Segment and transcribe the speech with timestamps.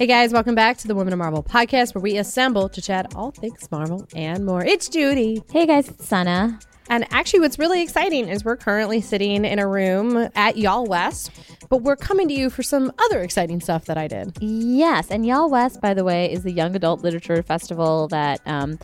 [0.00, 3.14] Hey guys, welcome back to the Women of Marvel podcast where we assemble to chat
[3.14, 4.64] all things Marvel and more.
[4.64, 5.42] It's Judy.
[5.52, 6.58] Hey guys, it's Sana.
[6.88, 11.28] And actually, what's really exciting is we're currently sitting in a room at YALLWEST,
[11.68, 14.38] but we're coming to you for some other exciting stuff that I did.
[14.40, 18.78] Yes, and YALLWEST, by the way, is the young adult literature festival that um,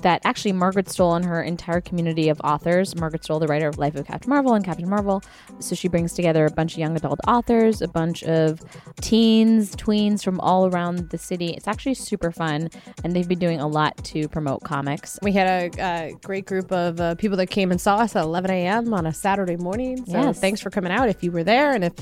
[0.00, 3.78] that actually Margaret Stohl and her entire community of authors, Margaret Stohl, the writer of
[3.78, 5.22] Life of Captain Marvel and Captain Marvel,
[5.60, 8.60] so she brings together a bunch of young adult authors, a bunch of
[9.00, 11.50] teens, tweens from all around the city.
[11.50, 12.70] It's actually super fun,
[13.04, 15.18] and they've been doing a lot to promote comics.
[15.22, 18.50] We had a, great group of uh, people that came and saw us at 11
[18.50, 18.94] a.m.
[18.94, 20.04] on a Saturday morning.
[20.06, 20.40] So Yes.
[20.40, 21.92] thanks for coming out if you were there, and if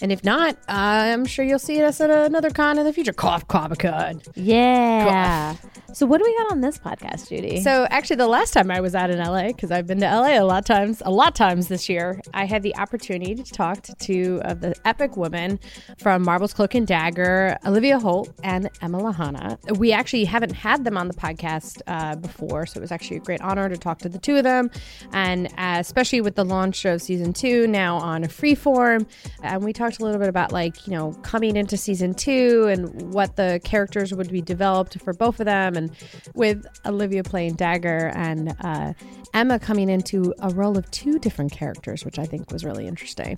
[0.00, 3.12] and if not, uh, I'm sure you'll see us at another con in the future.
[3.12, 4.20] Cough, Comic Con.
[4.34, 5.56] Yeah.
[5.92, 7.60] So what do we got on this podcast, Judy?
[7.60, 10.40] So actually, the last time I was out in LA, because I've been to LA
[10.40, 13.94] a lot times, a lot times this year, I had the opportunity to talk to
[13.94, 15.58] two of the epic women
[15.98, 19.58] from Marvel's Cloak and Dagger, Olivia Holt and Emma Lahana.
[19.76, 23.20] We actually haven't had them on the podcast uh, before, so it was actually a
[23.20, 24.70] great honor to talk to the two of them,
[25.12, 29.06] and uh, especially with the launch of season two now on Freeform,
[29.42, 33.12] and we talked a little bit about like you know coming into season two and
[33.12, 35.90] what the characters would be developed for both of them, and
[36.34, 38.92] with Olivia playing Dagger and uh,
[39.34, 43.36] Emma coming into a role of two different characters, which I think was really interesting.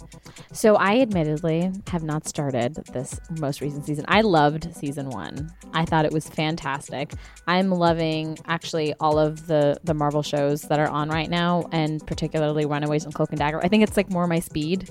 [0.52, 4.04] So I admittedly have not started this most recent season.
[4.06, 5.50] I loved season one.
[5.72, 7.14] I thought it was fantastic.
[7.46, 12.06] I'm loving actually all of the the Marvel shows that are on right now, and
[12.06, 13.64] particularly Runaways and Cloak and Dagger.
[13.64, 14.90] I think it's like more my speed.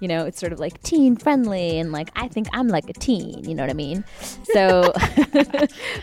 [0.00, 2.92] You know, it's sort of like teen friendly, and like I think I'm like a
[2.92, 3.48] teen.
[3.48, 4.04] You know what I mean?
[4.52, 4.92] So,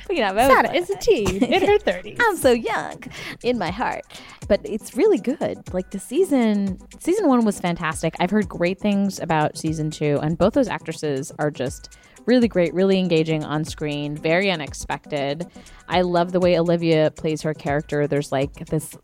[0.10, 0.34] you know,
[0.74, 2.18] is a teen in her 30s.
[2.36, 3.04] So young
[3.44, 4.04] in my heart.
[4.48, 5.74] But it's really good.
[5.74, 8.16] Like the season season 1 was fantastic.
[8.20, 12.74] I've heard great things about season 2 and both those actresses are just really great,
[12.74, 15.48] really engaging on screen, very unexpected.
[15.88, 18.08] I love the way Olivia plays her character.
[18.08, 18.96] There's like this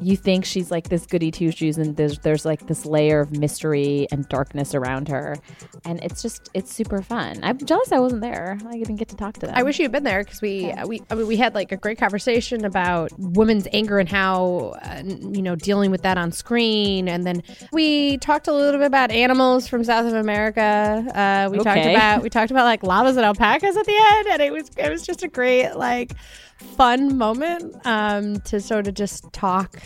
[0.00, 3.36] you think she's like this goody two shoes and there's there's like this layer of
[3.36, 5.36] mystery and darkness around her.
[5.84, 7.40] And it's just it's super fun.
[7.42, 8.58] I'm jealous I wasn't there.
[8.66, 9.54] I didn't get to talk to them.
[9.54, 11.76] I wish you had been there because we we I mean, we had like a
[11.76, 17.08] great conversation about women's anger and how uh, you know dealing with that on screen,
[17.08, 17.42] and then
[17.72, 21.04] we talked a little bit about animals from South of America.
[21.14, 24.42] Uh, we talked about we talked about like llamas and alpacas at the end, and
[24.42, 26.12] it was it was just a great like
[26.56, 29.82] fun moment um, to sort of just talk.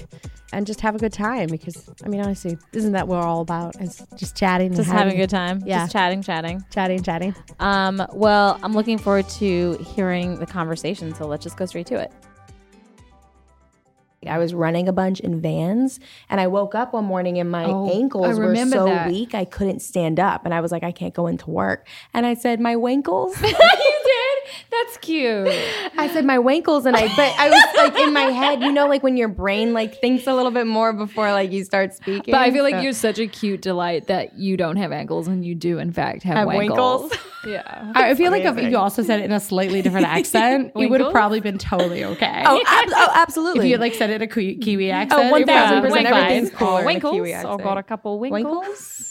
[0.51, 3.43] And just have a good time because I mean honestly, isn't that what we're all
[3.43, 3.77] about?
[3.81, 5.63] It's just chatting, and just having a good time.
[5.67, 5.81] Yeah.
[5.81, 6.65] Just chatting, chatting.
[6.71, 7.35] chatting, chatting.
[7.61, 11.97] Um, well, I'm looking forward to hearing the conversation, so let's just go straight to
[11.97, 12.11] it.
[14.27, 17.65] I was running a bunch in vans and I woke up one morning and my
[17.67, 19.09] Oh, ankles were so that.
[19.09, 22.27] weak I couldn't stand up and I was like I can't go into work and
[22.27, 23.37] I said my did?
[24.71, 25.49] That's cute.
[25.97, 28.87] I said my wankles and I but I was like in my head you know
[28.87, 32.33] like when your brain like thinks a little bit more before like you start speaking
[32.33, 35.45] But I feel like you're such a cute delight that you don't have ankles and
[35.45, 37.03] you do in fact have, Have wankles.
[37.11, 37.19] wankles.
[37.47, 37.93] yeah.
[37.95, 41.01] I feel like if you also said it in a slightly different accent, you would
[41.01, 42.43] have probably been totally okay.
[42.47, 44.91] oh, ab- oh absolutely if you had like said it in a Ki- oh, Kiwi
[44.91, 46.17] accent, oh one you're probably thousand percent fine.
[46.25, 47.13] everything's cooler in a Winkles.
[47.15, 48.45] Kiwi Oh, got a couple winkles.
[48.45, 49.08] Winkles?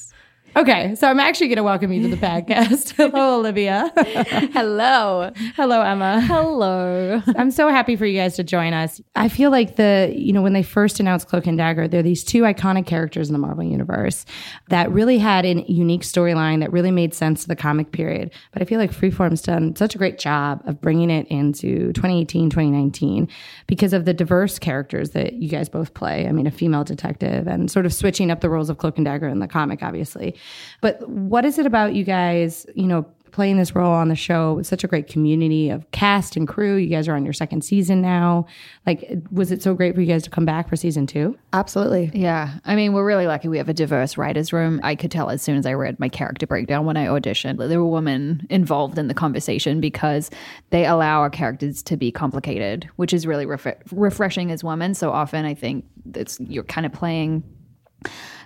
[0.58, 2.94] Okay, so I'm actually going to welcome you to the podcast.
[2.98, 3.92] Hello, Olivia.
[4.54, 6.20] hello Hello, Emma.
[6.22, 7.22] Hello.
[7.36, 9.00] I'm so happy for you guys to join us.
[9.16, 12.24] I feel like the, you know, when they first announced Cloak and Dagger, they're these
[12.24, 14.26] two iconic characters in the Marvel universe
[14.70, 18.32] that really had a unique storyline that really made sense to the comic period.
[18.52, 22.50] But I feel like Freeform's done such a great job of bringing it into 2018,
[22.50, 23.28] 2019
[23.68, 26.28] because of the diverse characters that you guys both play.
[26.28, 29.06] I mean, a female detective and sort of switching up the roles of Cloak and
[29.06, 30.36] Dagger in the comic, obviously.
[30.82, 34.54] But what is it about you guys, you know, playing this role on the show
[34.54, 36.76] with such a great community of cast and crew.
[36.76, 38.48] You guys are on your second season now.
[38.88, 41.38] Like, was it so great for you guys to come back for season two?
[41.54, 42.58] absolutely Yeah.
[42.66, 44.80] I mean, we're really lucky we have a diverse writers' room.
[44.84, 47.68] I could tell as soon as I read my character breakdown when I auditioned, that
[47.68, 50.32] there were women involved in the conversation because
[50.72, 54.94] they allow our characters to be complicated, which is really ref- refreshing as women.
[54.96, 57.44] So often I think that's you're kind of playing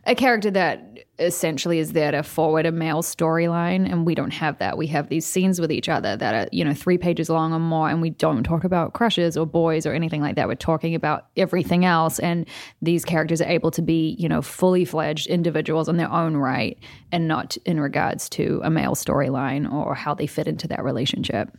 [0.06, 0.91] a character that
[1.22, 5.10] essentially is there to forward a male storyline and we don't have that we have
[5.10, 8.02] these scenes with each other that are you know three pages long or more and
[8.02, 11.86] we don't talk about crushes or boys or anything like that we're talking about everything
[11.86, 12.48] else and
[12.82, 16.78] these characters are able to be you know fully fledged individuals in their own right
[17.12, 21.56] and not in regards to a male storyline or how they fit into that relationship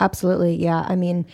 [0.00, 0.56] Absolutely.
[0.56, 0.84] Yeah.
[0.88, 1.26] I mean,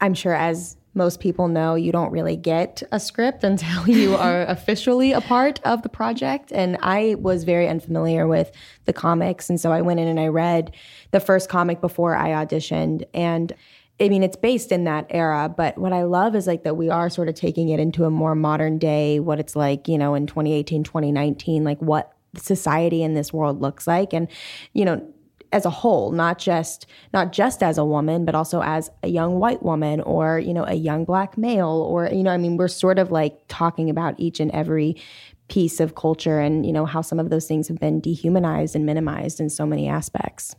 [0.00, 4.42] I'm sure as most people know you don't really get a script until you are
[4.42, 6.52] officially a part of the project.
[6.52, 8.50] And I was very unfamiliar with
[8.84, 9.48] the comics.
[9.48, 10.74] And so I went in and I read
[11.10, 13.04] the first comic before I auditioned.
[13.14, 13.54] And
[14.00, 16.88] I mean, it's based in that era, but what I love is like that we
[16.88, 20.14] are sort of taking it into a more modern day, what it's like, you know,
[20.14, 24.14] in 2018, 2019, like what society in this world looks like.
[24.14, 24.28] And,
[24.72, 25.06] you know,
[25.52, 29.38] as a whole, not just not just as a woman, but also as a young
[29.38, 32.68] white woman or you know a young black male or you know I mean we're
[32.68, 34.96] sort of like talking about each and every
[35.48, 38.86] piece of culture and you know how some of those things have been dehumanized and
[38.86, 40.54] minimized in so many aspects.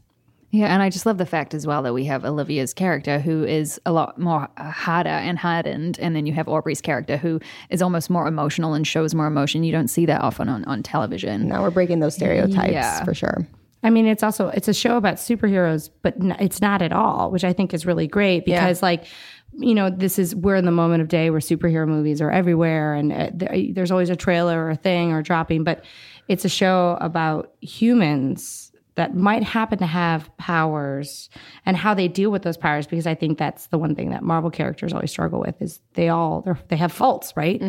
[0.54, 3.46] Yeah, and I just love the fact as well that we have Olivia's character who
[3.46, 7.40] is a lot more uh, harder and hardened, and then you have Aubrey's character who
[7.70, 9.64] is almost more emotional and shows more emotion.
[9.64, 11.48] You don't see that often on, on television.
[11.48, 13.02] Now we're breaking those stereotypes Yeah.
[13.06, 13.48] for sure.
[13.84, 17.44] I mean, it's also it's a show about superheroes, but it's not at all, which
[17.44, 19.06] I think is really great because, like,
[19.54, 22.94] you know, this is we're in the moment of day where superhero movies are everywhere,
[22.94, 25.84] and uh, there, there's always a trailer or a thing or dropping, but
[26.28, 31.30] it's a show about humans that might happen to have powers
[31.66, 34.22] and how they deal with those powers because I think that's the one thing that
[34.22, 37.60] Marvel characters always struggle with is they all they're, they have faults, right?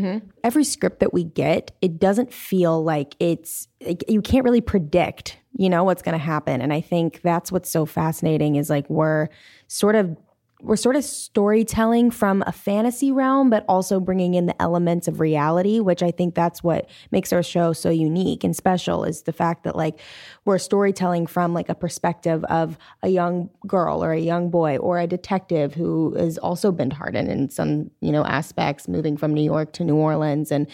[0.42, 5.38] every script that we get, it doesn't feel like it's like, you can't really predict,
[5.56, 6.60] you know, what's going to happen.
[6.60, 9.28] And I think that's what's so fascinating is like we're
[9.68, 10.16] sort of
[10.62, 15.18] we're sort of storytelling from a fantasy realm, but also bringing in the elements of
[15.18, 19.32] reality, which I think that's what makes our show so unique and special is the
[19.32, 19.98] fact that like
[20.44, 24.98] we're storytelling from like a perspective of a young girl or a young boy or
[24.98, 29.42] a detective who has also been hardened in some, you know, aspects, moving from New
[29.42, 30.50] York to New Orleans.
[30.50, 30.66] And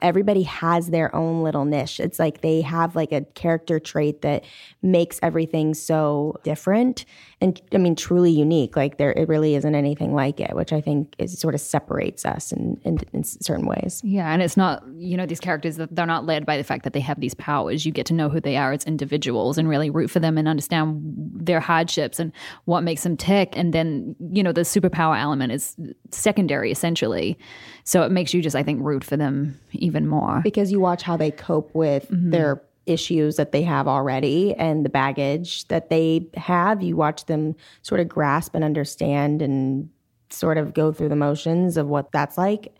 [0.00, 1.98] everybody has their own little niche.
[1.98, 4.44] It's like they have like a character trait that
[4.80, 7.04] makes everything so different
[7.40, 8.76] and I mean truly unique.
[8.76, 12.24] Like there it really isn't anything like it, which I think is sort of separates
[12.24, 14.00] us in, in, in certain ways.
[14.04, 16.84] Yeah, and it's not, you know, these characters that they're not led by the fact
[16.84, 17.84] that they have these powers.
[17.84, 18.84] You get to know who they are as
[19.16, 21.00] individuals and really root for them and understand
[21.34, 22.32] their hardships and
[22.66, 23.56] what makes them tick.
[23.56, 25.74] And then, you know, the superpower element is
[26.10, 27.38] secondary essentially.
[27.84, 30.40] So it makes you just, I think, root for them even more.
[30.42, 32.30] because you watch how they cope with mm-hmm.
[32.30, 36.82] their issues that they have already and the baggage that they have.
[36.82, 39.88] You watch them sort of grasp and understand and
[40.30, 42.74] sort of go through the motions of what that's like.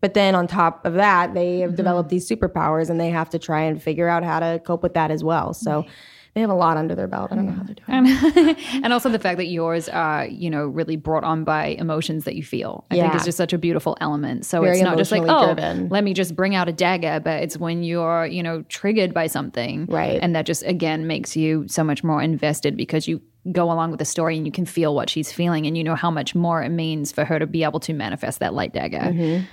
[0.00, 3.38] But then on top of that, they have developed these superpowers and they have to
[3.38, 5.52] try and figure out how to cope with that as well.
[5.54, 5.84] So
[6.34, 7.32] they have a lot under their belt.
[7.32, 8.06] I don't know how they're doing.
[8.06, 8.58] It.
[8.84, 12.36] And also the fact that yours are, you know, really brought on by emotions that
[12.36, 12.84] you feel.
[12.92, 14.46] I think is just such a beautiful element.
[14.46, 15.88] So Very it's not just like, oh, driven.
[15.88, 19.26] let me just bring out a dagger, but it's when you're, you know, triggered by
[19.26, 19.86] something.
[19.86, 20.20] Right.
[20.22, 23.98] And that just again makes you so much more invested because you go along with
[23.98, 26.62] the story and you can feel what she's feeling and you know how much more
[26.62, 28.98] it means for her to be able to manifest that light dagger.
[28.98, 29.44] Mm-hmm.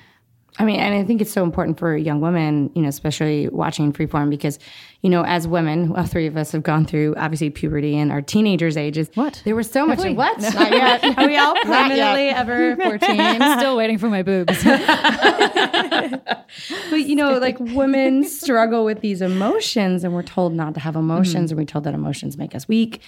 [0.57, 3.91] I mean, and I think it's so important for young women, you know, especially watching
[3.91, 4.57] Freeform because,
[5.01, 8.21] you know, as women, all three of us have gone through obviously puberty and our
[8.21, 9.09] teenagers' ages.
[9.15, 9.41] What?
[9.43, 9.99] There was so much.
[9.99, 10.39] What?
[10.39, 11.03] Not yet.
[11.17, 13.19] Are we all permanently ever 14?
[13.19, 14.63] I'm still waiting for my boobs.
[14.63, 14.81] but
[16.91, 21.11] you know, like women struggle with these emotions, and we're told not to have mm-hmm.
[21.11, 23.01] emotions, and we're told that emotions make us weak.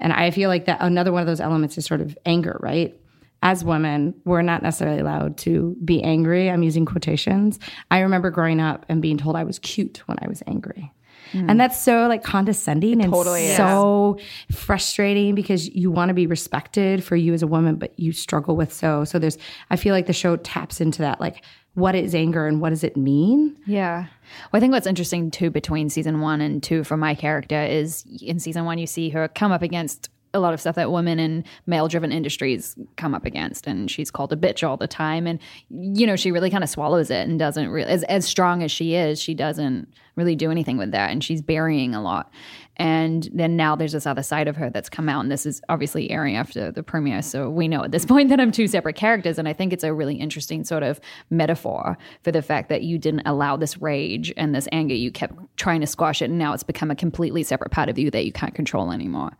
[0.00, 2.98] And I feel like that another one of those elements is sort of anger, right?
[3.44, 6.50] As women, we're not necessarily allowed to be angry.
[6.50, 7.60] I'm using quotations.
[7.90, 10.90] I remember growing up and being told I was cute when I was angry.
[11.32, 11.50] Hmm.
[11.50, 14.18] And that's so like condescending and so
[14.50, 18.56] frustrating because you want to be respected for you as a woman, but you struggle
[18.56, 19.04] with so.
[19.04, 19.36] So there's,
[19.70, 21.20] I feel like the show taps into that.
[21.20, 23.56] Like, what is anger and what does it mean?
[23.66, 24.06] Yeah.
[24.52, 28.04] Well, I think what's interesting too between season one and two for my character is
[28.22, 31.18] in season one, you see her come up against a lot of stuff that women
[31.18, 33.66] in male driven industries come up against.
[33.66, 35.26] And she's called a bitch all the time.
[35.26, 35.38] And,
[35.70, 38.70] you know, she really kind of swallows it and doesn't really, as, as strong as
[38.70, 41.10] she is, she doesn't really do anything with that.
[41.10, 42.30] And she's burying a lot.
[42.76, 45.20] And then now there's this other side of her that's come out.
[45.20, 47.22] And this is obviously airing after the premiere.
[47.22, 49.38] So we know at this point that I'm two separate characters.
[49.38, 51.00] And I think it's a really interesting sort of
[51.30, 54.94] metaphor for the fact that you didn't allow this rage and this anger.
[54.94, 56.26] You kept trying to squash it.
[56.30, 59.32] And now it's become a completely separate part of you that you can't control anymore.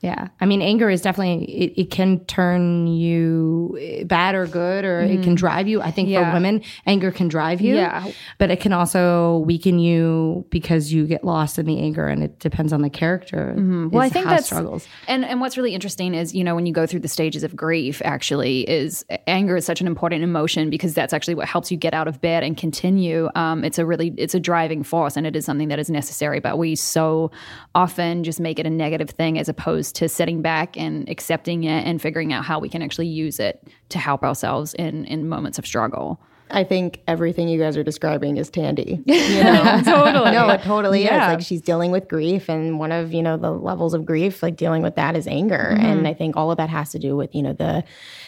[0.00, 0.28] Yeah.
[0.40, 5.00] I mean, anger is definitely, it, it can turn you eh, bad or good, or
[5.00, 5.80] it can drive you.
[5.82, 6.30] I think Yeah.
[6.30, 7.74] for women, anger can drive you.
[7.74, 8.06] Yeah.
[8.38, 12.38] But it can also weaken you because you get lost in the anger and it
[12.38, 13.54] depends on the character.
[13.56, 14.86] Well, I think that's struggles.
[15.08, 17.56] And and what's really interesting is you know when you go through the stages of
[17.56, 21.76] grief, actually, is anger is such an important emotion because that's actually what helps you
[21.76, 23.28] get out of bed and continue.
[23.34, 26.38] Um, it's a really it's a driving force, and it is something that is necessary.
[26.38, 27.30] But we so
[27.74, 31.64] often just make it a negative thing as opposed opposed to sitting back and accepting
[31.64, 35.28] it and figuring out how we can actually use it to help ourselves in in
[35.28, 36.18] moments of struggle.
[36.50, 39.02] I think everything you guys are describing is Tandy.
[39.04, 39.82] You know?
[39.84, 40.30] totally.
[40.32, 41.28] No, it totally Yeah.
[41.30, 41.34] is.
[41.36, 44.56] Like she's dealing with grief, and one of you know the levels of grief, like
[44.56, 45.72] dealing with that, is anger.
[45.74, 45.84] Mm-hmm.
[45.86, 47.84] And I think all of that has to do with you know the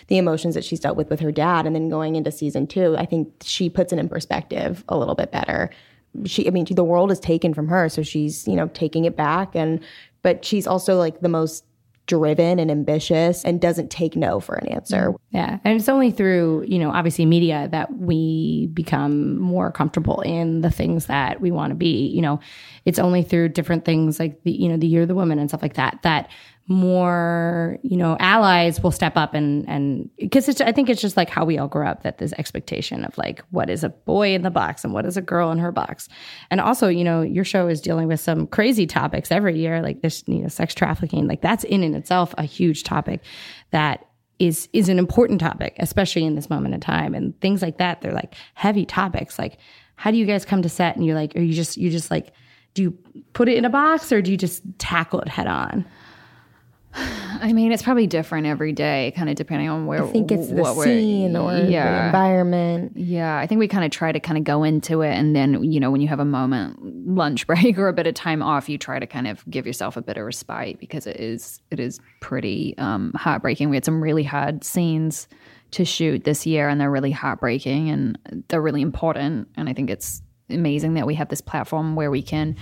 [0.09, 2.95] the emotions that she's dealt with with her dad, and then going into season two,
[2.99, 5.71] I think she puts it in perspective a little bit better.
[6.27, 9.17] She, I mean, the world is taken from her, so she's you know taking it
[9.17, 9.81] back, and
[10.23, 11.65] but she's also like the most
[12.07, 15.11] driven and ambitious, and doesn't take no for an answer.
[15.11, 15.37] Mm-hmm.
[15.37, 15.59] Yeah.
[15.63, 20.73] And it's only through, you know, obviously media that we become more comfortable in the
[20.73, 22.09] things that we want to be.
[22.09, 22.41] You know,
[22.85, 25.49] it's only through different things like the, you know, the year of the woman and
[25.49, 26.31] stuff like that, that
[26.71, 31.17] more, you know, allies will step up and, and, because it's, I think it's just
[31.17, 34.35] like how we all grew up that this expectation of like, what is a boy
[34.35, 36.09] in the box and what is a girl in her box.
[36.49, 40.01] And also, you know, your show is dealing with some crazy topics every year, like
[40.01, 43.21] this, you know, sex trafficking, like that's in and itself a huge topic
[43.73, 44.07] that
[44.39, 47.15] is is an important topic, especially in this moment in time.
[47.15, 49.41] And things like that, they're like heavy topics.
[49.41, 49.59] Like,
[49.97, 52.13] how do you guys come to set and you're like, are you just you just
[52.13, 52.33] like,
[52.75, 52.99] do you
[53.33, 55.85] put it in a box or do you just tackle it head on?
[57.43, 60.49] I mean, it's probably different every day, kind of depending on where I think it's
[60.49, 62.93] the we're- scene or the environment.
[62.97, 65.63] Yeah, I think we kind of try to kind of go into it, and then
[65.63, 68.69] you know when you have a moment, lunch break or a bit of time off,
[68.69, 71.79] you try to kind of give yourself a bit of respite because it is it
[71.79, 73.71] is pretty um, heartbreaking.
[73.71, 75.29] We had some really hard scenes
[75.73, 79.49] to shoot this year, and they're really heartbreaking, and they're really important.
[79.57, 82.57] And I think it's amazing that we have this platform where we can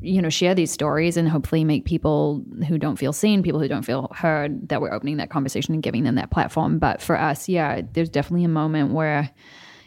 [0.00, 3.68] you know share these stories and hopefully make people who don't feel seen people who
[3.68, 7.18] don't feel heard that we're opening that conversation and giving them that platform but for
[7.18, 9.30] us yeah there's definitely a moment where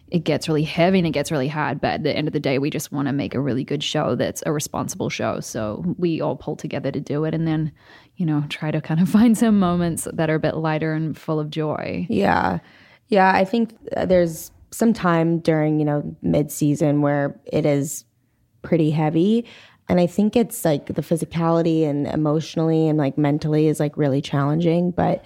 [0.09, 2.39] it gets really heavy and it gets really hard but at the end of the
[2.39, 5.83] day we just want to make a really good show that's a responsible show so
[5.97, 7.71] we all pull together to do it and then
[8.15, 11.17] you know try to kind of find some moments that are a bit lighter and
[11.17, 12.59] full of joy Yeah.
[13.07, 13.31] Yeah.
[13.35, 18.05] I think uh, there's some time during, you know, mid season where it is
[18.61, 19.45] pretty heavy.
[19.87, 24.21] And I think it's like the physicality and emotionally and like mentally is like really
[24.21, 24.91] challenging.
[24.91, 25.23] But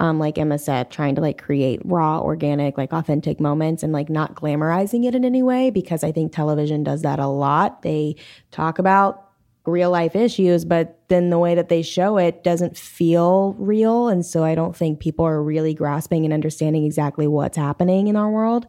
[0.00, 4.08] um, like Emma said, trying to like create raw, organic, like authentic moments and like
[4.08, 7.82] not glamorizing it in any way because I think television does that a lot.
[7.82, 8.16] They
[8.50, 9.27] talk about
[9.68, 14.08] real life issues, but then the way that they show it doesn't feel real.
[14.08, 18.16] And so I don't think people are really grasping and understanding exactly what's happening in
[18.16, 18.66] our world.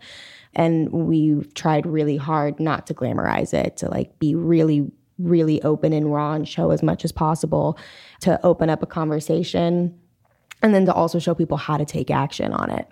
[0.53, 5.93] And we've tried really hard not to glamorize it, to like be really, really open
[5.93, 7.77] and raw and show as much as possible
[8.21, 9.97] to open up a conversation
[10.61, 12.87] and then to also show people how to take action on it.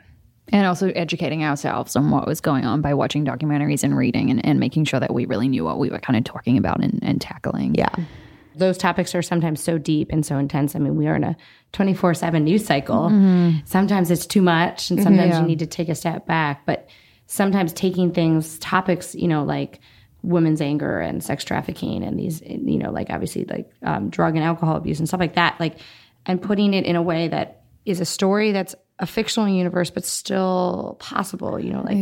[0.52, 4.46] And also educating ourselves on what was going on by watching documentaries and reading and,
[4.46, 7.00] and making sure that we really knew what we were kind of talking about and,
[7.02, 7.94] and tackling Yeah.
[8.56, 10.76] Those topics are sometimes so deep and so intense.
[10.76, 11.38] I mean, we are in a
[11.74, 13.10] 24 7 news cycle.
[13.66, 16.66] Sometimes it's too much, and sometimes you need to take a step back.
[16.66, 16.90] But
[17.28, 19.80] sometimes taking things, topics, you know, like
[20.24, 24.44] women's anger and sex trafficking and these, you know, like obviously like um, drug and
[24.44, 25.78] alcohol abuse and stuff like that, like,
[26.26, 30.06] and putting it in a way that is a story that's a fictional universe, but
[30.06, 31.60] still possible.
[31.60, 31.98] You know, like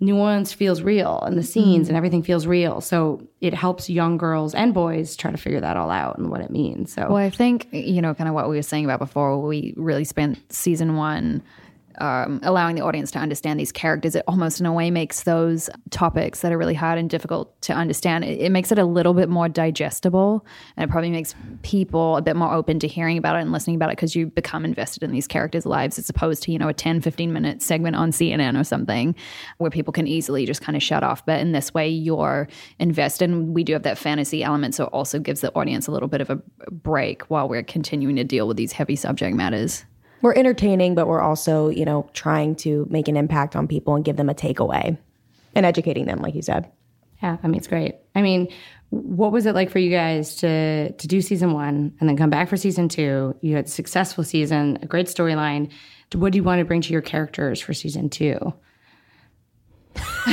[0.00, 1.90] New Orleans feels real and the scenes mm-hmm.
[1.90, 2.80] and everything feels real.
[2.80, 6.40] So it helps young girls and boys try to figure that all out and what
[6.40, 6.92] it means.
[6.92, 9.74] So Well, I think, you know, kind of what we were saying about before, we
[9.76, 11.42] really spent season one
[12.00, 14.14] um, allowing the audience to understand these characters.
[14.14, 17.72] It almost, in a way, makes those topics that are really hard and difficult to
[17.72, 20.44] understand, it, it makes it a little bit more digestible.
[20.76, 23.76] And it probably makes people a bit more open to hearing about it and listening
[23.76, 26.68] about it because you become invested in these characters' lives as opposed to, you know,
[26.68, 29.14] a 10, 15 minute segment on CNN or something
[29.58, 31.24] where people can easily just kind of shut off.
[31.26, 33.30] But in this way, you're invested.
[33.30, 34.74] And we do have that fantasy element.
[34.74, 36.40] So it also gives the audience a little bit of a
[36.70, 39.84] break while we're continuing to deal with these heavy subject matters.
[40.22, 44.04] We're entertaining, but we're also, you know, trying to make an impact on people and
[44.04, 44.98] give them a takeaway
[45.54, 46.70] and educating them, like you said.
[47.22, 47.96] Yeah, I mean it's great.
[48.14, 48.48] I mean,
[48.90, 52.30] what was it like for you guys to to do season one and then come
[52.30, 53.36] back for season two?
[53.40, 55.70] You had a successful season, a great storyline.
[56.14, 58.54] What do you want to bring to your characters for season two?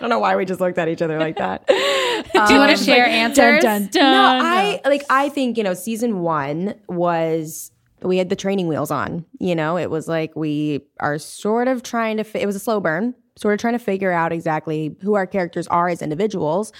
[0.00, 1.66] I don't know why we just looked at each other like that.
[1.68, 3.62] do you want to um, share answers?
[3.94, 7.70] no, I like I think, you know, season 1 was
[8.08, 11.82] we had the training wheels on, you know, it was like we are sort of
[11.82, 15.14] trying to it was a slow burn, sort of trying to figure out exactly who
[15.14, 16.72] our characters are as individuals,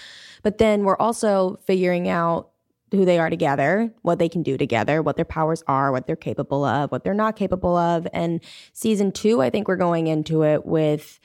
[0.42, 2.50] but then we're also figuring out
[2.92, 6.16] who they are together, what they can do together, what their powers are, what they're
[6.16, 8.06] capable of, what they're not capable of.
[8.12, 8.40] And
[8.72, 11.20] season 2, I think we're going into it with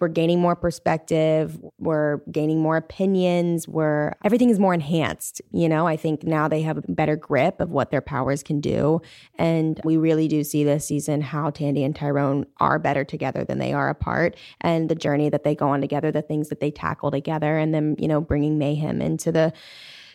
[0.00, 5.86] we're gaining more perspective we're gaining more opinions we're everything is more enhanced you know?
[5.86, 9.00] I think now they have a better grip of what their powers can do.
[9.36, 13.58] And we really do see this season how tandy and tyrone are better together than
[13.58, 14.36] they are apart.
[14.60, 17.74] And the journey that they go on together the things that they tackle together and
[17.74, 19.52] then you know bringing mayhem into the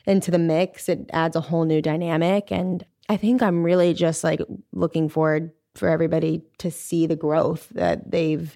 [0.06, 2.52] into the mix it adds a whole new dynamic.
[2.52, 4.40] And i think i'm really just like
[4.72, 8.56] looking forward for everybody to see the growth that they've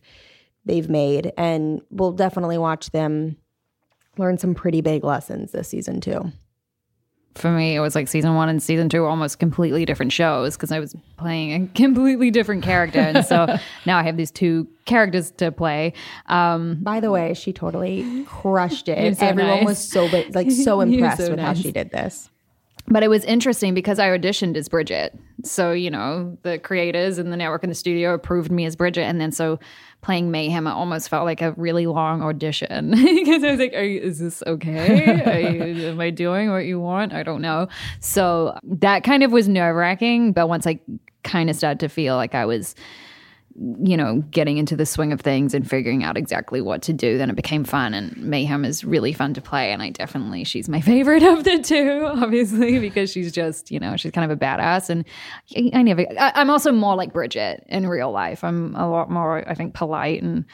[0.67, 3.37] they've made and we'll definitely watch them
[4.17, 6.31] learn some pretty big lessons this season too
[7.37, 10.71] for me, it was like season one and season two almost completely different shows because
[10.71, 12.99] I was playing a completely different character.
[12.99, 15.93] And so now I have these two characters to play.
[16.25, 19.65] Um, by the way she totally crushed it so everyone nice.
[19.65, 22.29] was so like so impressed so with how she did this
[22.89, 25.11] But it was interesting because I auditioned as Brigid.
[25.43, 29.03] So, you know, the creators and the network and the studio approved me as Brigid.
[29.03, 29.59] And then so
[30.01, 34.19] playing Mayhem, almost felt like a really long audition because I was like, you, is
[34.19, 35.51] this okay?
[35.53, 37.13] You, am I doing what you want?
[37.13, 37.67] I don't know.
[37.99, 40.31] So that kind of was nerve wracking.
[40.31, 40.79] But once I
[41.23, 42.73] kind of started to feel like I was
[43.59, 47.17] you know, getting into the swing of things and figuring out exactly what to do,
[47.17, 47.93] then it became fun.
[47.95, 49.71] And Mayhem is really fun to play.
[49.71, 53.97] And I definitely, she's my favorite of the two, obviously, because she's just, you know,
[53.97, 54.89] she's kind of a badass.
[54.89, 55.05] And
[55.55, 58.43] I, I never, I, I'm also more like Brigid in real life.
[58.43, 60.45] I'm a lot more, I think, polite and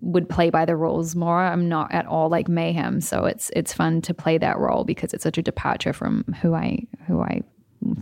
[0.00, 1.40] would play by the rules more.
[1.40, 3.02] I'm not at all like Mayhem.
[3.02, 6.54] So it's, it's fun to play that role because it's such a departure from who
[6.54, 7.42] I, who I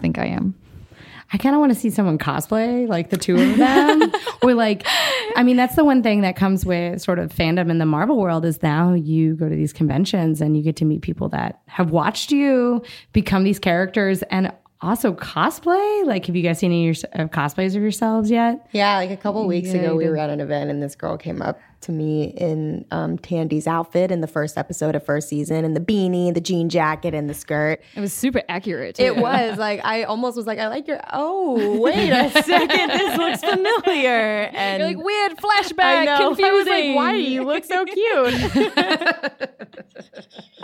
[0.01, 0.55] think I am.
[1.33, 4.13] I kind of want to see someone cosplay like the two of them.
[4.43, 4.87] or like,
[5.37, 8.17] I mean, that's the one thing that comes with sort of fandom in the Marvel
[8.19, 11.61] world is now you go to these conventions and you get to meet people that
[11.67, 12.83] have watched you
[13.13, 16.07] become these characters and also cosplay.
[16.07, 18.67] Like, have you guys seen any of your, uh, cosplays of yourselves yet?
[18.73, 21.43] Yeah, like a couple weeks ago, we were at an event and this girl came
[21.43, 25.77] up to me in um, Tandy's outfit in the first episode of first season, and
[25.77, 27.81] the beanie, the jean jacket, and the skirt.
[27.95, 28.97] It was super accurate.
[28.97, 29.05] Too.
[29.05, 31.01] It was like I almost was like, I like your.
[31.13, 34.51] Oh, wait a second, this looks familiar.
[34.53, 36.29] And You're like weird flashback, I know.
[36.29, 36.45] confusing.
[36.45, 38.35] I was like, why do you look so cute?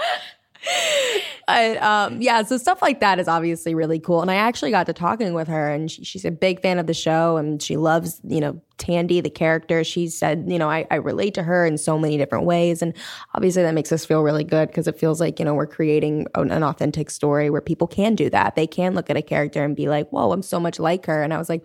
[1.48, 4.22] I, um, yeah, so stuff like that is obviously really cool.
[4.22, 6.86] And I actually got to talking with her, and she, she's a big fan of
[6.86, 9.84] the show, and she loves, you know, Tandy, the character.
[9.84, 12.82] She said, you know, I, I relate to her in so many different ways.
[12.82, 12.92] And
[13.34, 16.26] obviously that makes us feel really good because it feels like, you know, we're creating
[16.34, 18.56] an, an authentic story where people can do that.
[18.56, 21.22] They can look at a character and be like, whoa, I'm so much like her.
[21.22, 21.64] And I was like,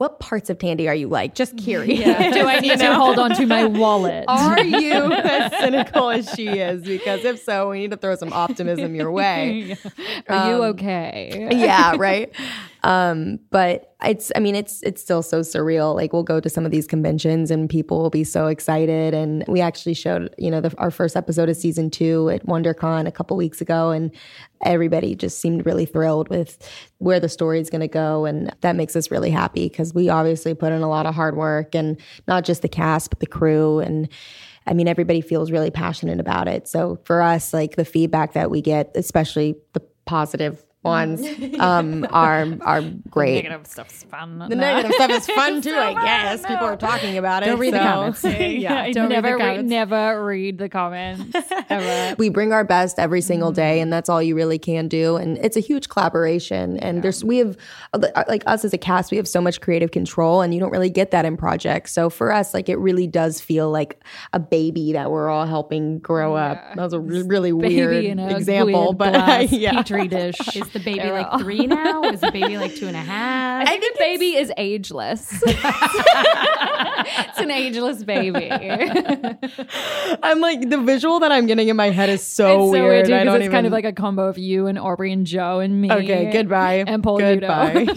[0.00, 1.34] what parts of Tandy are you like?
[1.34, 2.02] Just curious.
[2.02, 4.24] Do I need to hold on to my wallet?
[4.28, 6.82] Are you as cynical as she is?
[6.82, 9.76] Because if so, we need to throw some optimism your way.
[10.26, 11.50] Are you um, okay?
[11.52, 12.34] yeah, right.
[12.82, 15.94] Um, but it's, I mean, it's it's still so surreal.
[15.94, 19.12] Like we'll go to some of these conventions and people will be so excited.
[19.12, 23.06] And we actually showed, you know, the, our first episode of season two at WonderCon
[23.06, 24.10] a couple weeks ago, and
[24.64, 26.58] everybody just seemed really thrilled with
[26.98, 30.08] where the story is going to go, and that makes us really happy because we
[30.08, 33.26] obviously put in a lot of hard work, and not just the cast but the
[33.26, 34.08] crew and.
[34.66, 36.68] I mean, everybody feels really passionate about it.
[36.68, 41.26] So for us, like the feedback that we get, especially the positive ones,
[41.58, 43.34] um, are are great.
[43.34, 44.38] Negative stuff's fun.
[44.38, 46.40] The negative stuff is fun too, I guess.
[46.40, 47.46] People are talking about it.
[47.46, 48.24] Don't read the so- comments.
[48.24, 49.70] yeah, the never, read, comments.
[49.70, 51.36] never read the comments
[51.68, 52.16] ever.
[52.18, 55.16] We bring our best every single day, and that's all you really can do.
[55.16, 56.78] And it's a huge collaboration.
[56.78, 57.58] And there's we have
[58.28, 60.90] like us as a cast, we have so much creative control, and you don't really
[60.90, 61.92] get that in projects.
[61.92, 65.98] So for us, like it really does feel like a baby that we're all helping
[65.98, 66.56] grow up.
[66.74, 69.72] That was a re- really weird a example, but glass yeah.
[69.72, 70.38] petri dish.
[70.70, 72.02] Is the baby like three now?
[72.12, 73.66] Is the baby like two and a half?
[73.68, 75.42] I think the baby is ageless.
[75.46, 78.48] it's an ageless baby.
[80.22, 82.84] I'm like the visual that I'm getting in my head is so, it's so weird.
[82.84, 83.52] weird I because don't it's even.
[83.52, 85.90] kind of like a combo of you and Aubrey and Joe and me.
[85.90, 87.86] okay, goodbye And Paul goodbye.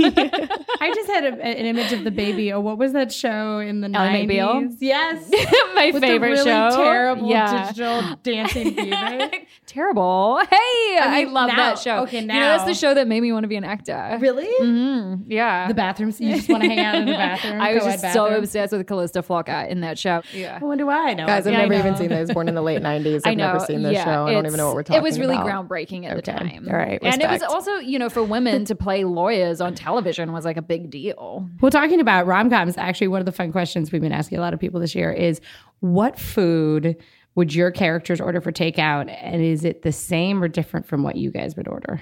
[0.82, 2.52] I just had a, an image of the baby.
[2.52, 4.54] Oh, what was that show in the Ally McBeal?
[4.62, 4.78] nineties?
[4.82, 5.30] Yes,
[5.76, 6.76] My with favorite the really show.
[6.76, 7.68] terrible yeah.
[7.72, 9.48] digital dancing baby.
[9.66, 10.40] Terrible.
[10.50, 12.04] Hey, I, mean, love now- that show.
[12.04, 12.74] okay, you know that's now.
[12.74, 14.18] the show that made me want to be an actor.
[14.20, 14.48] really?
[14.66, 15.68] Mm, yeah.
[15.68, 16.12] The bathroom.
[16.12, 17.62] So you just want to hang out in the bathroom.
[17.62, 20.22] I was co-ed just so obsessed with Calista Flockhart in that show.
[20.34, 20.60] Yeah.
[20.60, 21.26] What do I know?
[21.26, 21.98] Guys, I've Yeah, never even know.
[22.00, 22.34] seen this.
[22.34, 23.22] Born in the late '90s.
[23.26, 24.26] I've never seen this yeah, show.
[24.28, 25.06] I don't even know what we're talking about.
[25.06, 25.70] It was really about.
[25.70, 26.68] groundbreaking at the time.
[26.70, 30.32] All right, And it was also, you know, for women to play lawyers on television
[30.34, 31.48] was like a big deal.
[31.62, 34.42] Well, talking about rom coms, actually, one of the fun questions we've been asking a
[34.42, 35.42] lot of people this year is
[35.80, 36.96] what food
[37.36, 39.10] would your characters order for takeout?
[39.22, 42.00] And is it the same or different from what you guys would order?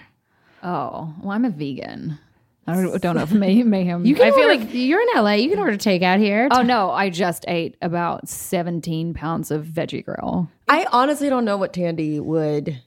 [0.63, 2.19] Oh, well, I'm a vegan.
[2.67, 4.05] I don't, don't know if May, Mayhem.
[4.05, 4.69] You can I feel order- like.
[4.71, 5.33] you're in LA.
[5.33, 6.47] You can order takeout here.
[6.51, 6.91] Oh no!
[6.91, 10.47] I just ate about seventeen pounds of veggie grill.
[10.69, 12.79] I honestly don't know what Tandy would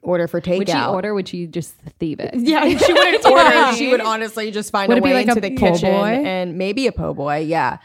[0.00, 0.58] order for takeout.
[0.58, 1.12] Would she order?
[1.12, 2.34] Would she just thieve it?
[2.36, 3.72] Yeah, she wouldn't order.
[3.76, 6.06] She would honestly just find Would a way like into a the kitchen boy?
[6.24, 7.38] and maybe a po' boy.
[7.38, 7.78] Yeah,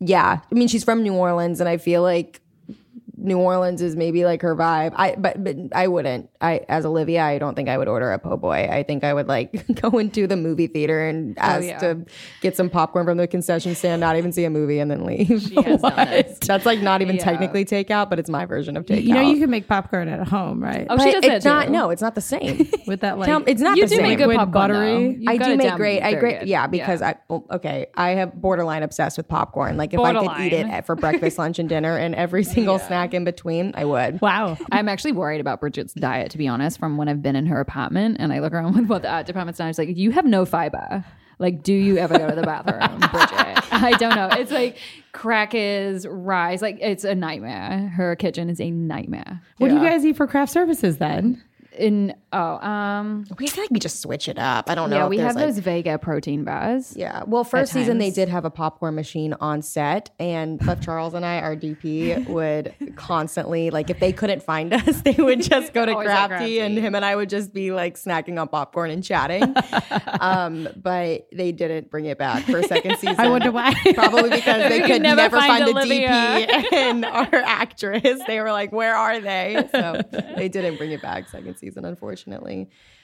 [0.00, 0.40] yeah.
[0.50, 2.41] I mean, she's from New Orleans, and I feel like
[3.22, 4.92] New Orleans is maybe like her vibe.
[4.96, 6.28] I but but I wouldn't.
[6.40, 8.68] I as Olivia, I don't think I would order a po' boy.
[8.70, 11.78] I think I would like go into the movie theater and oh, ask yeah.
[11.78, 12.04] to
[12.40, 15.28] get some popcorn from the concession stand, not even see a movie, and then leave.
[15.28, 16.24] has done.
[16.46, 19.04] That's like not even technically takeout, but it's my version of takeout.
[19.04, 20.86] you know, you can make popcorn at home, right?
[20.90, 21.66] Oh, But she does it's that not.
[21.66, 21.72] too.
[21.72, 22.68] No, it's not the same.
[22.86, 24.02] With that, like, Tell- it's not You the do same.
[24.02, 24.52] make good popcorn.
[24.52, 25.24] buttery?
[25.26, 26.02] I do make great.
[26.02, 26.46] I great.
[26.46, 27.86] Yeah, because I well, okay.
[27.94, 29.76] I have borderline obsessed with popcorn.
[29.76, 33.11] Like if I could eat it for breakfast, lunch, and dinner, and every single snack
[33.14, 34.20] in between, I would.
[34.20, 34.56] wow.
[34.72, 37.60] I'm actually worried about Brigid's diet, to be honest, from when I've been in her
[37.60, 39.68] apartment and I look around with what the art department's done.
[39.68, 41.04] It's like, you have no fiber.
[41.38, 43.64] Like, do you ever go to the bathroom, Brigid?
[43.72, 44.28] I don't know.
[44.38, 44.78] It's like
[45.12, 46.62] crackers, rice.
[46.62, 47.88] Like, it's a nightmare.
[47.96, 49.42] Her kitchen is a nightmare.
[49.58, 51.42] What do you guys eat for craft services then?
[51.76, 54.68] In oh, um, We feel like we just switch it up.
[54.70, 54.96] I don't know.
[54.96, 56.94] yeah, we have like- those Vega protein bars.
[56.96, 57.22] Yeah.
[57.26, 61.24] Well, first season they did have a popcorn machine on set, and Cliff Charles and
[61.24, 65.86] I, our DP, would constantly like if they couldn't find us, they would just go
[65.86, 69.42] to Crafty, and him and I would just be like snacking on popcorn and chatting.
[70.20, 73.18] um, but they didn't bring it back for a second season.
[73.18, 73.74] I wonder why.
[73.94, 78.20] Probably because they could never never, find find, the DP and our actress.
[78.26, 80.00] They were like, "Where are they?" So
[80.36, 82.21] they didn't bring it back second season, unfortunately.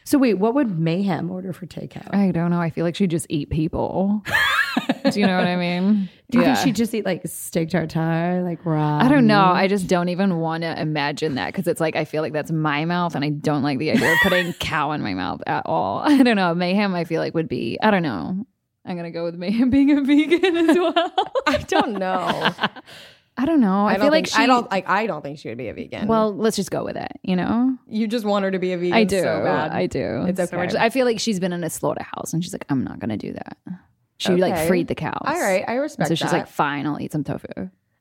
[0.04, 2.14] So wait, what would Mayhem order for takeout?
[2.14, 2.60] I don't know.
[2.60, 4.24] I feel like she just eat people.
[5.10, 6.08] do you know what I mean?
[6.30, 6.54] Do you Yeah.
[6.54, 8.98] think she'd just eat like steak tartare, like raw?
[9.02, 9.42] I don't know.
[9.44, 12.50] I just don't even want to imagine that because it's like I feel like that's
[12.50, 15.64] my mouth, and I don't like the idea of putting cow in my mouth at
[15.66, 15.98] all.
[16.04, 16.54] I don't know.
[16.54, 17.78] Mayhem, I feel like would be.
[17.82, 18.46] I don't know.
[18.86, 21.12] I'm gonna go with mayhem being a vegan as well.
[21.46, 22.50] I don't know.
[23.40, 23.86] I don't know.
[23.86, 24.34] I, I, feel don't like she.
[24.34, 24.88] I don't like.
[24.88, 26.08] I don't think she would be a vegan.
[26.08, 27.12] Well, let's just go with it.
[27.22, 28.92] You know, you just want her to be a vegan.
[28.94, 29.20] I do.
[29.20, 29.70] So bad.
[29.70, 30.24] I do.
[30.26, 30.72] It's So we're okay.
[30.72, 33.16] just- I feel like she's been in a slaughterhouse, and she's like, I'm not gonna
[33.16, 33.56] do that.
[34.18, 35.22] She like freed the cows.
[35.24, 36.36] All right, I And respect so she's that.
[36.36, 37.46] like, fine, I'll eat some tofu.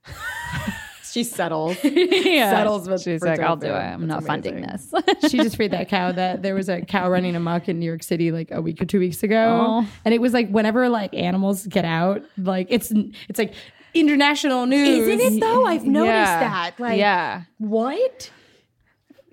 [1.12, 1.78] she settles.
[1.84, 2.50] yeah.
[2.52, 3.72] Settles with She's for like, I'll do it.
[3.72, 4.92] I'm That's not funding this.
[5.30, 8.04] she just freed that cow that there was a cow running amok in New York
[8.04, 9.60] City like a week or two weeks ago.
[9.84, 9.88] Oh.
[10.06, 12.92] And it was like whenever like animals get out, like it's
[13.30, 13.54] it's like
[14.00, 15.08] international news.
[15.08, 15.66] Isn't it though?
[15.66, 16.40] I've noticed Yeah.
[16.40, 16.80] that.
[16.80, 17.44] Like, yeah.
[17.58, 18.32] what?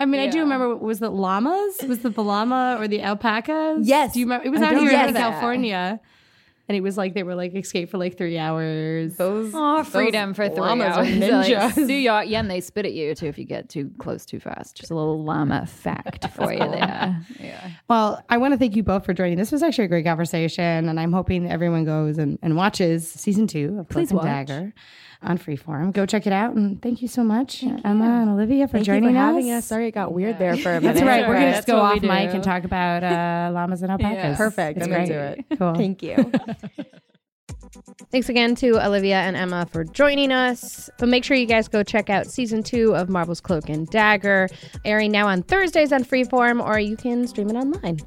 [0.00, 1.78] I mean, I do remember was it llamas?
[1.86, 3.86] Was it the llama or the alpacas?
[3.86, 4.12] Yes.
[4.14, 4.46] Do you remember?
[4.46, 6.02] It was I out here in that.
[6.62, 6.68] California.
[6.68, 9.16] And it was like they were like escape for like three hours.
[9.16, 11.08] Those Oh, freedom for three llamas are hours.
[11.08, 11.76] ninjas.
[11.76, 14.40] Like, do yeah, and they spit at you too if you get too close too
[14.40, 14.76] fast.
[14.76, 17.20] Just a little llama fact for you there.
[17.40, 17.70] Yeah.
[17.88, 19.36] Well, I want to thank you both for joining.
[19.36, 23.46] This was actually a great conversation, and I'm hoping everyone goes and, and watches season
[23.46, 24.26] two of Cloak Please and watch.
[24.26, 24.72] Dagger
[25.22, 25.92] on Freeform.
[25.92, 28.92] Go check it out, and thank you so much, Emma and Olivia, for Thank you
[28.94, 29.24] joining for us.
[29.24, 29.64] having us.
[29.66, 30.94] Sorry, it got weird there for a minute.
[30.94, 31.26] That's right.
[31.28, 34.36] We're gonna just go off mic and talk about uh, llamas and alpacas.
[34.36, 34.78] Perfect.
[34.78, 35.08] It's I'm great.
[35.08, 35.44] into it.
[35.58, 35.74] Cool.
[35.74, 36.32] Thank you.
[38.10, 40.90] Thanks again to Olivia and Emma for joining us.
[40.98, 44.48] But make sure you guys go check out season two of Marvel's Cloak and Dagger,
[44.84, 48.00] airing now on Thursdays on Freeform, or you can stream it online.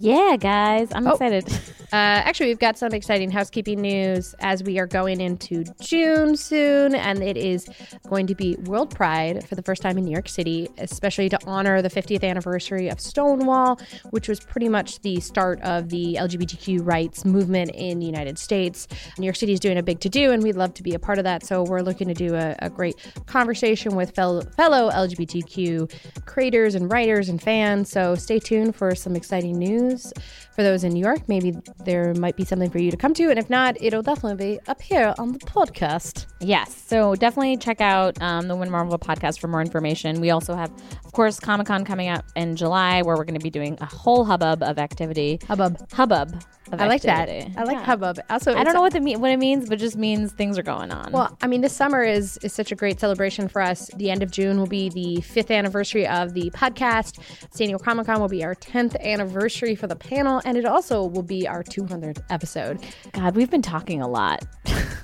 [0.00, 1.12] Yeah, guys, I'm Oh.
[1.12, 1.46] excited.
[1.94, 6.92] Uh, actually, we've got some exciting housekeeping news as we are going into June soon,
[6.92, 7.68] and it is
[8.08, 11.38] going to be World Pride for the first time in New York City, especially to
[11.46, 13.78] honor the 50th anniversary of Stonewall,
[14.10, 18.88] which was pretty much the start of the LGBTQ rights movement in the United States.
[19.16, 20.98] New York City is doing a big to do, and we'd love to be a
[20.98, 21.46] part of that.
[21.46, 26.90] So we're looking to do a, a great conversation with fellow, fellow LGBTQ creators and
[26.90, 27.88] writers and fans.
[27.88, 30.12] So stay tuned for some exciting news
[30.54, 31.28] for those in New York.
[31.28, 34.54] Maybe there might be something for you to come to, and if not, it'll definitely
[34.54, 36.26] be up here on the podcast.
[36.40, 40.20] Yes, so definitely check out um, the Win Marvel podcast for more information.
[40.20, 40.70] We also have,
[41.04, 43.86] of course, Comic Con coming up in July, where we're going to be doing a
[43.86, 45.40] whole hubbub of activity.
[45.48, 45.76] Hubbub.
[45.92, 46.42] Hubbub.
[46.72, 47.28] I like that.
[47.28, 47.84] I like Yeah.
[47.84, 48.18] hubbub.
[48.30, 50.62] Also, I don't know what the what it means, but it just means things are
[50.62, 51.12] going on.
[51.12, 53.90] Well, I mean, this summer is is such a great celebration for us.
[53.96, 57.18] The end of June will be the fifth anniversary of the podcast.
[57.50, 61.04] San Diego Comic Con will be our tenth anniversary for the panel, and it also
[61.04, 62.78] will be our 200th episode.
[63.12, 64.44] God, we've been talking a lot.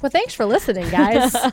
[0.02, 1.34] Well, thanks for listening, guys.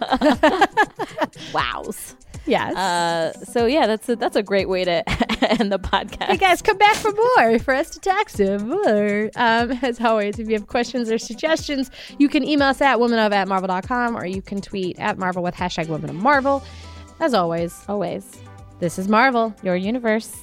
[1.54, 2.16] Wows.
[2.48, 2.76] Yes.
[2.76, 5.04] Uh, so yeah, that's a, that's a great way to
[5.62, 6.24] end the podcast.
[6.28, 9.30] Hey guys, come back for more for us to talk to more.
[9.36, 13.32] Um, as always, if you have questions or suggestions, you can email us at womanof
[13.32, 16.64] at marvel.com or you can tweet at Marvel with hashtag woman of Marvel.
[17.20, 18.40] As always, Always
[18.80, 19.54] this is Marvel.
[19.64, 20.36] your universe.